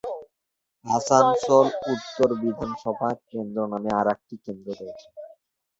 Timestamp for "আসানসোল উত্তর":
0.85-2.29